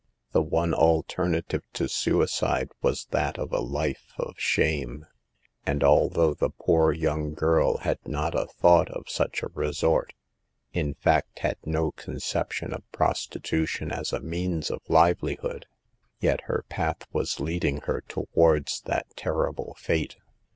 The 0.31 0.41
one 0.41 0.73
alternative 0.73 1.61
to 1.73 1.87
suicide 1.87 2.71
was 2.81 3.05
that 3.11 3.37
of 3.37 3.53
a 3.53 3.59
life 3.59 4.13
of 4.17 4.29
126 4.39 4.55
SAVE 4.55 4.57
THE 4.57 4.85
GIRLS. 4.87 5.03
shame; 5.05 5.05
and 5.63 5.83
although 5.83 6.33
the 6.33 6.49
poor 6.49 6.91
young 6.91 7.35
girl 7.35 7.77
had 7.77 7.99
not 8.07 8.33
a 8.33 8.47
thought 8.47 8.89
of 8.89 9.07
such 9.07 9.43
a 9.43 9.49
resort, 9.53 10.15
in 10.73 10.95
fact 10.95 11.37
had 11.41 11.57
no 11.65 11.91
conception 11.91 12.73
of 12.73 12.91
prostitution 12.91 13.91
as 13.91 14.11
a 14.11 14.19
means 14.19 14.71
of 14.71 14.81
liveli 14.89 15.37
hood, 15.37 15.67
yet 16.19 16.41
her 16.45 16.65
path 16.67 17.05
Was 17.13 17.39
leading 17.39 17.81
her 17.81 18.01
towards 18.07 18.81
that 18.87 19.05
terrible 19.15 19.75
fate. 19.77 20.15